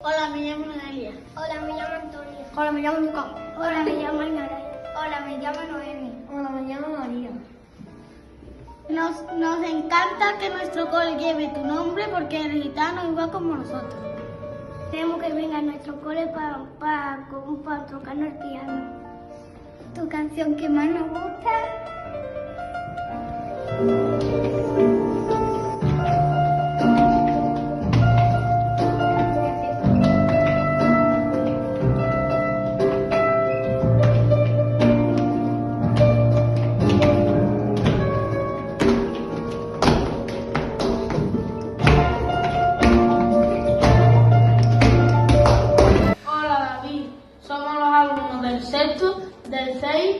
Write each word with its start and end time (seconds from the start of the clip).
Hola, 0.00 0.30
me 0.30 0.42
llamo 0.42 0.66
Noelia. 0.66 1.10
Hola, 1.34 1.60
me 1.60 1.72
llamo 1.72 1.94
Antonio. 1.96 2.38
Hola, 2.56 2.70
me 2.70 2.82
llamo 2.82 3.00
Lucas. 3.00 3.26
Hola, 3.56 3.82
me 3.82 3.94
llamo 3.96 4.20
Ainara. 4.20 4.58
Hola, 4.96 5.20
me 5.26 5.38
llamo 5.38 5.72
Noemi. 5.72 6.12
Hola, 6.32 6.48
me 6.50 6.62
llamo 6.62 6.96
María. 6.96 7.30
Nos, 8.88 9.32
nos 9.32 9.64
encanta 9.64 10.38
que 10.38 10.50
nuestro 10.50 10.88
cole 10.88 11.16
lleve 11.16 11.48
tu 11.48 11.64
nombre 11.66 12.06
porque 12.12 12.44
eres 12.44 12.62
gitano 12.62 13.10
igual 13.10 13.32
como 13.32 13.56
nosotros. 13.56 13.96
Queremos 14.92 15.20
que 15.20 15.32
venga 15.32 15.58
a 15.58 15.62
nuestro 15.62 16.00
cole 16.00 16.28
para, 16.28 16.64
para, 16.78 17.28
para 17.64 17.86
tocarnos 17.86 18.28
el 18.28 18.34
piano. 18.34 18.92
¿Tu 19.96 20.08
canción 20.08 20.54
que 20.54 20.68
más 20.68 20.90
nos 20.90 21.08
gusta? 21.08 21.97
Somos 47.48 47.76
los 47.76 47.82
alumnos 47.82 48.42
del 48.42 48.62
sexto, 48.62 49.22
del 49.48 49.80
6, 49.80 50.16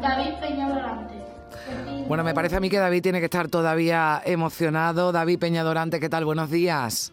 David 0.00 0.40
Peña 0.40 0.70
Dorante. 0.70 1.14
Bueno, 2.08 2.24
me 2.24 2.32
parece 2.32 2.56
a 2.56 2.60
mí 2.60 2.70
que 2.70 2.78
David 2.78 3.02
tiene 3.02 3.18
que 3.18 3.26
estar 3.26 3.48
todavía 3.48 4.22
emocionado. 4.24 5.12
David 5.12 5.38
Peñadorante, 5.38 6.00
¿qué 6.00 6.08
tal? 6.08 6.24
Buenos 6.24 6.50
días. 6.50 7.12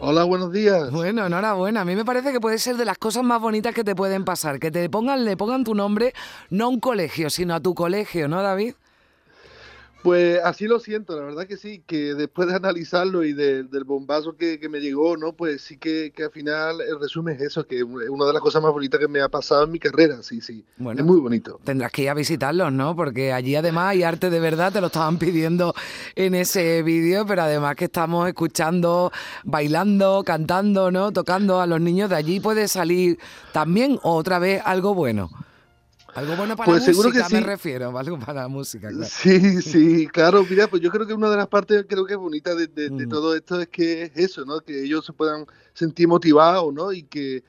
Hola, 0.00 0.24
buenos 0.24 0.50
días. 0.50 0.90
Bueno, 0.90 1.24
enhorabuena. 1.24 1.82
A 1.82 1.84
mí 1.84 1.94
me 1.94 2.04
parece 2.04 2.32
que 2.32 2.40
puede 2.40 2.58
ser 2.58 2.76
de 2.76 2.84
las 2.84 2.98
cosas 2.98 3.22
más 3.22 3.40
bonitas 3.40 3.72
que 3.72 3.84
te 3.84 3.94
pueden 3.94 4.24
pasar. 4.24 4.58
Que 4.58 4.72
te 4.72 4.90
pongan, 4.90 5.24
le 5.24 5.36
pongan 5.36 5.62
tu 5.62 5.76
nombre, 5.76 6.12
no 6.48 6.64
a 6.64 6.68
un 6.68 6.80
colegio, 6.80 7.30
sino 7.30 7.54
a 7.54 7.60
tu 7.60 7.76
colegio, 7.76 8.26
¿no, 8.26 8.42
David? 8.42 8.74
Pues 10.02 10.40
así 10.42 10.66
lo 10.66 10.80
siento, 10.80 11.14
la 11.14 11.26
verdad 11.26 11.46
que 11.46 11.58
sí, 11.58 11.82
que 11.86 12.14
después 12.14 12.48
de 12.48 12.54
analizarlo 12.54 13.22
y 13.22 13.34
de- 13.34 13.64
del 13.64 13.84
bombazo 13.84 14.34
que, 14.34 14.58
que 14.58 14.68
me 14.70 14.80
llegó, 14.80 15.18
¿no? 15.18 15.34
Pues 15.34 15.60
sí 15.60 15.76
que, 15.76 16.10
que 16.16 16.24
al 16.24 16.30
final 16.30 16.80
el 16.80 16.98
resumen 16.98 17.36
es 17.36 17.42
eso, 17.42 17.66
que 17.66 17.80
es 17.80 17.84
una 17.84 18.24
de 18.24 18.32
las 18.32 18.40
cosas 18.40 18.62
más 18.62 18.72
bonitas 18.72 18.98
que 18.98 19.08
me 19.08 19.20
ha 19.20 19.28
pasado 19.28 19.64
en 19.64 19.72
mi 19.72 19.78
carrera, 19.78 20.22
sí, 20.22 20.40
sí. 20.40 20.64
Bueno. 20.78 21.00
es 21.00 21.06
muy 21.06 21.20
bonito. 21.20 21.60
Tendrás 21.64 21.92
que 21.92 22.02
ir 22.02 22.08
a 22.08 22.14
visitarlos, 22.14 22.72
¿no? 22.72 22.96
Porque 22.96 23.34
allí 23.34 23.54
además 23.56 23.90
hay 23.90 24.02
arte 24.02 24.30
de 24.30 24.40
verdad, 24.40 24.72
te 24.72 24.80
lo 24.80 24.86
estaban 24.86 25.18
pidiendo 25.18 25.74
en 26.14 26.34
ese 26.34 26.82
vídeo, 26.82 27.26
pero 27.26 27.42
además 27.42 27.76
que 27.76 27.84
estamos 27.84 28.26
escuchando, 28.26 29.12
bailando, 29.44 30.22
cantando, 30.24 30.90
¿no? 30.90 31.12
Tocando 31.12 31.60
a 31.60 31.66
los 31.66 31.80
niños 31.80 32.08
de 32.08 32.16
allí 32.16 32.40
puede 32.40 32.68
salir 32.68 33.18
también 33.52 33.98
otra 34.02 34.38
vez 34.38 34.62
algo 34.64 34.94
bueno. 34.94 35.28
Algo 36.14 36.36
bueno 36.36 36.56
para 36.56 36.68
Pues 36.68 36.78
la 36.78 36.84
seguro 36.84 37.10
que 37.12 37.18
música, 37.18 37.28
me 37.28 37.40
refiero, 37.40 37.96
algo 37.98 38.18
para 38.18 38.42
la 38.42 38.48
música, 38.48 38.92
claro. 38.92 39.12
Sí, 39.12 39.62
sí, 39.62 40.06
claro, 40.08 40.44
mira, 40.46 40.68
pues 40.68 40.82
yo 40.82 40.90
creo 40.90 41.06
que 41.06 41.14
una 41.14 41.30
de 41.30 41.36
las 41.36 41.46
partes 41.48 41.86
creo 41.88 42.04
que 42.04 42.14
es 42.14 42.18
bonita 42.18 42.54
de, 42.54 42.66
de- 42.66 42.90
de 42.90 43.06
Mm. 43.06 43.08
todo 43.08 43.34
esto 43.34 43.60
es 43.60 43.68
que 43.68 44.02
es 44.04 44.12
eso, 44.16 44.44
¿no? 44.44 44.60
Que 44.60 44.82
ellos 44.84 45.04
se 45.06 45.12
puedan 45.12 45.46
sentir 45.72 46.08
motivados, 46.08 46.72
¿no? 46.74 46.92
Y 46.92 47.04
que, 47.04 47.44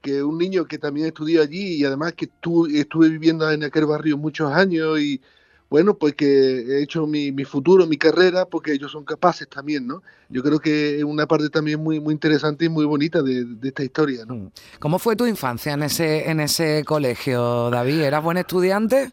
que 0.00 0.22
un 0.22 0.38
niño 0.38 0.64
que 0.66 0.78
también 0.78 1.06
estudió 1.08 1.42
allí 1.42 1.74
y 1.76 1.84
además 1.84 2.14
que 2.14 2.28
tú 2.28 2.66
estuve 2.66 3.08
viviendo 3.10 3.50
en 3.50 3.62
aquel 3.64 3.86
barrio 3.86 4.16
muchos 4.16 4.50
años 4.52 4.98
y 5.00 5.20
bueno, 5.68 5.98
pues 5.98 6.14
que 6.14 6.26
he 6.26 6.82
hecho 6.82 7.06
mi, 7.06 7.32
mi 7.32 7.44
futuro, 7.44 7.86
mi 7.86 7.96
carrera, 7.96 8.46
porque 8.46 8.72
ellos 8.72 8.92
son 8.92 9.04
capaces 9.04 9.48
también, 9.48 9.86
¿no? 9.86 10.02
Yo 10.28 10.42
creo 10.42 10.60
que 10.60 10.98
es 10.98 11.04
una 11.04 11.26
parte 11.26 11.50
también 11.50 11.82
muy, 11.82 11.98
muy 12.00 12.12
interesante 12.12 12.66
y 12.66 12.68
muy 12.68 12.84
bonita 12.84 13.22
de, 13.22 13.44
de 13.44 13.68
esta 13.68 13.82
historia, 13.82 14.24
¿no? 14.24 14.34
Mm. 14.34 14.50
¿Cómo 14.78 14.98
fue 14.98 15.16
tu 15.16 15.26
infancia 15.26 15.72
en 15.72 15.82
ese, 15.82 16.30
en 16.30 16.40
ese 16.40 16.84
colegio, 16.84 17.70
David? 17.70 18.00
¿Eras 18.00 18.22
buen 18.22 18.36
estudiante? 18.36 19.10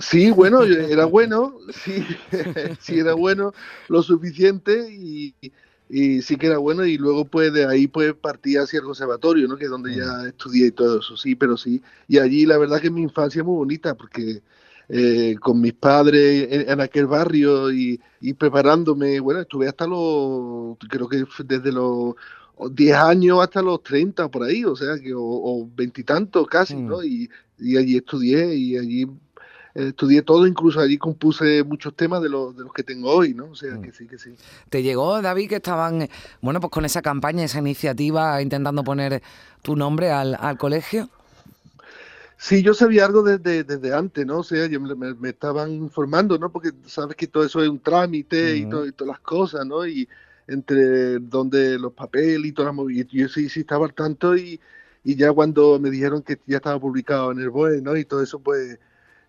Sí, 0.00 0.30
bueno, 0.30 0.64
era 0.64 1.04
bueno, 1.04 1.54
sí, 1.72 2.04
sí 2.80 2.98
era 2.98 3.14
bueno, 3.14 3.52
lo 3.88 4.02
suficiente 4.02 4.92
y, 4.92 5.34
y 5.88 6.22
sí 6.22 6.36
que 6.36 6.46
era 6.48 6.58
bueno 6.58 6.84
y 6.84 6.98
luego 6.98 7.24
pues 7.24 7.52
de 7.52 7.64
ahí 7.66 7.86
pues 7.86 8.14
partí 8.14 8.56
hacia 8.56 8.78
el 8.78 8.84
conservatorio, 8.84 9.46
¿no? 9.46 9.56
Que 9.56 9.64
es 9.64 9.70
donde 9.70 9.96
ya 9.96 10.28
estudié 10.28 10.66
y 10.68 10.72
todo 10.72 11.00
eso, 11.00 11.16
sí, 11.16 11.34
pero 11.34 11.56
sí. 11.56 11.82
Y 12.08 12.18
allí 12.18 12.44
la 12.44 12.58
verdad 12.58 12.80
que 12.80 12.90
mi 12.90 13.02
infancia 13.02 13.40
es 13.40 13.46
muy 13.46 13.56
bonita 13.56 13.94
porque 13.94 14.42
eh, 14.88 15.36
con 15.40 15.60
mis 15.60 15.74
padres 15.74 16.48
en, 16.50 16.70
en 16.70 16.80
aquel 16.80 17.06
barrio 17.06 17.70
y, 17.72 18.00
y 18.20 18.32
preparándome, 18.34 19.20
bueno, 19.20 19.40
estuve 19.40 19.68
hasta 19.68 19.86
los, 19.86 20.76
creo 20.88 21.08
que 21.08 21.24
desde 21.44 21.72
los 21.72 22.14
10 22.70 22.96
años 22.96 23.40
hasta 23.40 23.62
los 23.62 23.82
30 23.82 24.28
por 24.28 24.44
ahí, 24.44 24.64
o 24.64 24.74
sea, 24.74 24.98
que 24.98 25.12
o 25.14 25.68
veintitantos 25.76 26.46
casi, 26.46 26.74
Mm. 26.74 26.86
¿no? 26.88 27.04
Y, 27.04 27.28
y 27.58 27.76
allí 27.76 27.96
estudié 27.96 28.54
y 28.54 28.76
allí 28.78 29.02
eh, 29.74 29.88
estudié 29.88 30.22
todo, 30.22 30.46
incluso 30.46 30.80
allí 30.80 30.96
compuse 30.96 31.62
muchos 31.64 31.94
temas 31.94 32.22
de 32.22 32.28
los, 32.30 32.56
de 32.56 32.64
los 32.64 32.72
que 32.72 32.82
tengo 32.82 33.10
hoy, 33.10 33.34
¿no? 33.34 33.50
O 33.50 33.54
sea, 33.54 33.74
Mm. 33.74 33.82
que 33.82 33.92
sí, 33.92 34.06
que 34.06 34.18
sí. 34.18 34.30
¿Te 34.70 34.82
llegó, 34.82 35.20
David, 35.22 35.50
que 35.50 35.56
estaban, 35.56 36.08
bueno, 36.40 36.60
pues 36.60 36.70
con 36.70 36.84
esa 36.84 37.02
campaña, 37.02 37.44
esa 37.44 37.58
iniciativa, 37.58 38.40
intentando 38.42 38.82
poner 38.82 39.22
tu 39.62 39.76
nombre 39.76 40.10
al, 40.10 40.34
al 40.40 40.56
colegio? 40.56 41.10
Sí, 42.40 42.62
yo 42.62 42.72
sabía 42.72 43.04
algo 43.04 43.22
desde, 43.24 43.64
desde 43.64 43.92
antes, 43.92 44.24
¿no? 44.24 44.38
O 44.38 44.44
sea, 44.44 44.66
yo 44.68 44.80
me, 44.80 44.94
me- 45.14 45.28
estaban 45.30 45.72
informando, 45.72 46.38
¿no? 46.38 46.52
Porque 46.52 46.70
sabes 46.86 47.16
que 47.16 47.26
todo 47.26 47.44
eso 47.44 47.60
es 47.62 47.68
un 47.68 47.80
trámite 47.80 48.56
y, 48.56 48.66
todo- 48.66 48.86
y 48.86 48.92
todas 48.92 49.08
las 49.16 49.20
cosas, 49.20 49.66
¿no? 49.66 49.84
Y 49.86 50.08
entre 50.46 51.18
donde 51.18 51.78
los 51.78 51.92
papeles 51.92 52.46
y 52.46 52.52
todas 52.52 52.68
las 52.68 52.76
movidas, 52.76 53.08
yo 53.10 53.28
sí, 53.28 53.48
sí 53.48 53.60
estaba 53.60 53.86
al 53.86 53.94
tanto 53.94 54.36
y, 54.36 54.60
y 55.04 55.16
ya 55.16 55.32
cuando 55.32 55.78
me 55.80 55.90
dijeron 55.90 56.22
que 56.22 56.38
ya 56.46 56.58
estaba 56.58 56.78
publicado 56.80 57.32
en 57.32 57.40
el 57.40 57.50
BOE, 57.50 57.82
¿no? 57.82 57.96
Y 57.96 58.04
todo 58.04 58.22
eso, 58.22 58.38
pues 58.38 58.78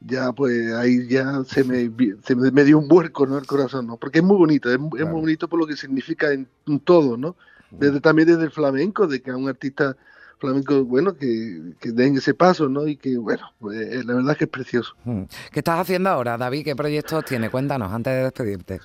ya, 0.02 0.32
pues 0.32 0.72
ahí 0.74 1.08
ya 1.08 1.44
se 1.46 1.64
me, 1.64 1.92
se 2.24 2.36
me, 2.36 2.64
dio 2.64 2.78
un 2.78 2.88
vuelco, 2.88 3.26
¿no? 3.26 3.38
El 3.40 3.48
corazón, 3.48 3.88
¿no? 3.88 3.98
Porque 3.98 4.20
es 4.20 4.26
muy 4.26 4.38
bonito, 4.38 4.72
es, 4.72 4.80
muy 4.80 5.02
bonito 5.04 5.48
por 5.50 5.60
lo 5.60 5.68
que 5.68 5.76
significa 5.76 6.32
en, 6.32 6.48
en 6.68 6.80
todo, 6.80 7.18
¿no? 7.18 7.36
Desde, 7.72 8.02
también 8.02 8.28
desde 8.28 8.44
el 8.46 8.52
flamenco, 8.52 9.08
de 9.08 9.22
que 9.22 9.32
a 9.32 9.38
un 9.38 9.50
artista 9.50 9.98
flamenco, 10.40 10.86
bueno, 10.86 11.16
que, 11.16 11.74
que 11.80 11.92
den 11.92 12.18
ese 12.18 12.34
paso, 12.34 12.70
¿no? 12.70 12.88
Y 12.88 12.96
que, 12.96 13.18
bueno, 13.18 13.44
pues, 13.60 13.80
eh, 13.80 14.04
la 14.04 14.16
verdad 14.16 14.32
es 14.32 14.38
que 14.38 14.44
es 14.46 14.50
precioso. 14.50 14.94
Mm. 15.04 15.24
¿Qué 15.52 15.60
estás 15.60 15.80
haciendo 15.80 16.10
ahora, 16.10 16.38
David? 16.38 16.64
¿Qué 16.64 16.76
proyectos 16.76 17.26
tienes? 17.26 17.50
Cuéntanos 17.50 17.92
antes 17.92 18.14
de 18.14 18.24
despedirte. 18.24 18.80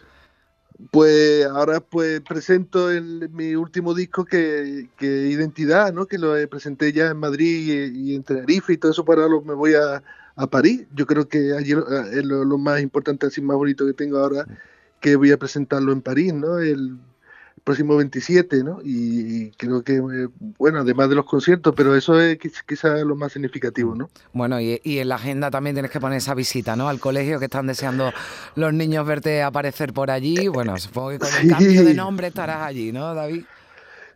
Pues 0.91 1.47
ahora 1.47 1.79
pues 1.79 2.21
presento 2.23 2.91
el, 2.91 3.31
mi 3.31 3.55
último 3.55 3.95
disco 3.95 4.25
que, 4.25 4.89
que 4.99 5.29
Identidad, 5.29 5.93
¿no? 5.93 6.07
Que 6.07 6.19
lo 6.19 6.37
eh, 6.37 6.49
presenté 6.49 6.93
ya 6.93 7.11
en 7.11 7.19
Madrid 7.19 7.93
y, 7.95 8.11
y 8.11 8.17
en 8.17 8.25
Tenerife 8.25 8.73
y 8.73 8.77
todo 8.77 8.91
eso, 8.91 9.05
para 9.05 9.23
ahora 9.23 9.37
me 9.47 9.55
voy 9.55 9.75
a, 9.75 10.03
a 10.35 10.47
París. 10.49 10.85
Yo 10.93 11.07
creo 11.07 11.29
que 11.29 11.53
allí 11.53 11.73
eh, 11.75 11.79
es 12.15 12.25
lo, 12.25 12.45
lo 12.45 12.59
más 12.59 12.81
importante, 12.81 13.27
así 13.27 13.41
más 13.41 13.57
bonito 13.57 13.87
que 13.87 13.93
tengo 13.93 14.19
ahora, 14.19 14.47
que 15.01 15.15
voy 15.15 15.31
a 15.31 15.39
presentarlo 15.39 15.93
en 15.93 16.03
París, 16.03 16.35
¿no? 16.35 16.59
El 16.59 16.99
próximo 17.65 17.97
27, 17.97 18.63
¿no? 18.63 18.79
Y, 18.85 19.51
creo 19.53 19.83
que, 19.83 19.95
eh, 19.97 20.29
bueno, 20.59 20.81
además 20.81 21.09
de 21.09 21.15
los 21.17 21.25
conciertos, 21.25 21.75
pero 21.75 21.97
eso 21.97 22.21
es 22.21 22.39
quiz- 22.39 22.63
quizás 22.67 23.03
lo 23.03 23.17
más 23.17 23.33
significativo, 23.33 23.95
¿no? 23.95 24.11
Bueno, 24.35 24.61
y, 24.61 24.81
y 24.85 24.99
en 24.99 25.09
la 25.09 25.15
agenda 25.17 25.51
también 25.51 25.75
tienes 25.75 25.91
que 25.91 25.99
poner 26.01 26.19
esa 26.19 26.35
visita, 26.35 26.77
¿no? 26.77 26.89
Al 26.89 27.01
colegio 27.01 27.39
que 27.39 27.47
están 27.47 27.67
deseando 27.67 28.13
los 28.55 28.73
niños 28.75 29.07
verte 29.07 29.43
aparecer 29.43 29.93
por 29.95 30.11
allí. 30.11 30.47
Bueno, 30.49 30.79
supongo 30.79 31.11
que 31.11 31.19
con 31.19 31.29
el 31.35 31.43
Sí. 31.43 31.49
cambio 31.49 31.83
de 31.85 31.95
nombre 31.95 32.27
estarás 32.29 32.63
allí, 32.63 32.93
¿no, 32.93 33.15
David? 33.15 33.45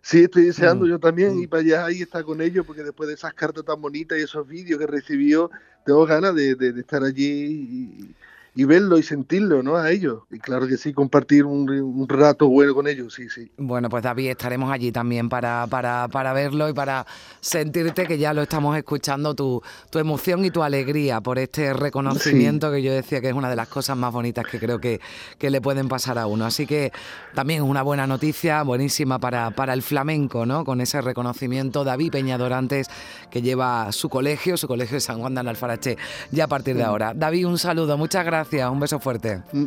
Sí, 0.03 0.23
estoy 0.25 0.45
deseando 0.45 0.87
Mm, 0.87 0.89
yo 0.91 0.99
también 0.99 1.35
mm. 1.37 1.41
ir 1.43 1.49
para 1.49 1.61
allá 1.63 1.91
y 1.91 2.03
estar 2.03 2.23
con 2.25 2.41
ellos, 2.41 2.65
porque 2.67 2.83
después 2.83 3.09
de 3.09 3.15
esas 3.15 3.35
cartas 3.35 3.65
tan 3.65 3.81
bonitas 3.81 4.19
y 4.19 4.23
esos 4.23 4.47
vídeos 4.47 4.79
que 4.79 4.87
recibió, 4.87 5.51
tengo 5.85 6.07
ganas 6.07 6.35
de, 6.35 6.55
de- 6.55 6.73
de 6.73 6.81
estar 6.81 7.03
allí 7.03 7.25
y, 7.27 8.15
y 8.59 8.65
verlo 8.65 8.99
y 8.99 9.05
sentirlo, 9.05 9.63
¿no? 9.63 9.77
A 9.77 9.93
ellos. 9.93 10.25
Y 10.33 10.41
claro 10.41 10.67
que 10.67 10.77
sí, 10.77 10.93
compartir 10.93 11.45
un, 11.45 11.71
un 11.71 12.09
rato 12.09 12.49
bueno 12.49 12.75
con 12.75 12.89
ellos, 12.89 13.15
sí, 13.15 13.29
sí. 13.29 13.53
Bueno, 13.57 13.89
pues 13.89 14.03
David, 14.03 14.31
estaremos 14.31 14.73
allí 14.73 14.91
también 14.91 15.29
para, 15.29 15.69
para, 15.69 16.09
para 16.09 16.33
verlo 16.33 16.69
y 16.69 16.73
para 16.73 17.07
sentirte 17.41 18.05
que 18.05 18.19
ya 18.19 18.35
lo 18.35 18.43
estamos 18.43 18.77
escuchando, 18.77 19.37
tu, 19.37 19.63
tu 19.91 20.01
emoción 20.01 20.45
y 20.45 20.51
tu 20.51 20.65
alegría 20.65 21.21
por 21.21 21.39
este 21.39 21.73
reconocimiento 21.73 22.73
que 22.73 22.83
yo 22.83 22.93
decía 22.93 23.21
que 23.21 23.29
es 23.29 23.33
una 23.33 23.49
de 23.49 23.55
las 23.55 23.69
cosas 23.69 23.97
más 23.97 24.13
bonitas 24.13 24.45
que 24.45 24.59
creo 24.59 24.81
que, 24.81 25.01
que 25.39 25.51
le 25.51 25.61
pueden 25.61 25.87
pasar 25.87 26.19
a 26.19 26.27
uno. 26.27 26.45
Así 26.45 26.67
que 26.67 26.91
también 27.37 27.63
es 27.63 27.71
una 27.71 27.83
buena 27.83 28.09
noticia, 28.09 28.65
buenísima 28.65 29.21
para, 29.21 29.53
para 29.53 29.73
el 29.73 29.83
flamenco, 29.83 30.47
¿no? 30.47 30.65
Con 30.65 30.81
ese 30.81 31.01
reconocimiento, 31.01 31.85
David 31.85 32.11
Peñadorantes, 32.11 32.89
que 33.31 33.41
lleva 33.41 33.93
su 33.93 34.09
colegio, 34.09 34.57
su 34.57 34.67
colegio 34.67 34.97
de 34.97 35.01
San 35.01 35.21
Juan 35.21 35.37
de 35.37 35.43
Alfarache, 35.43 35.97
ya 36.33 36.47
a 36.47 36.49
partir 36.49 36.75
de 36.75 36.83
ahora. 36.83 37.15
David, 37.15 37.47
un 37.47 37.59
saludo, 37.59 37.97
muchas 37.97 38.25
gracias, 38.25 38.48
un 38.71 38.81
beso 38.81 38.99
fuerte. 38.99 39.43
Mm, 39.53 39.65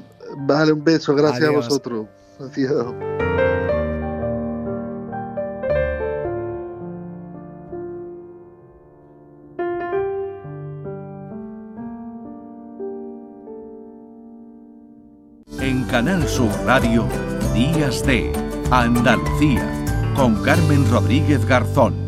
Vale, 0.47 0.71
un 0.71 0.83
beso, 0.83 1.13
gracias 1.13 1.43
Adiós. 1.43 1.65
a 1.65 1.69
vosotros. 1.69 2.07
Adiós. 2.39 2.85
En 15.59 15.83
Canal 15.85 16.27
Sur 16.27 16.49
Radio, 16.65 17.07
Días 17.53 18.03
de 18.05 18.31
Andalucía 18.71 19.67
con 20.15 20.41
Carmen 20.43 20.89
Rodríguez 20.89 21.45
Garzón. 21.45 22.00